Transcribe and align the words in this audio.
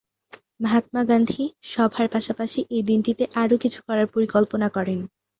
মহাত্মা 0.59 1.01
গান্ধী 1.09 1.43
সভার 1.65 2.07
পাশাপাশি 2.09 2.59
এই 2.75 2.83
দিনটিতে 2.89 3.23
আরও 3.41 3.55
কিছু 3.63 3.79
করার 3.87 4.07
পরিকল্পনা 4.13 4.67
করেন। 4.69 4.99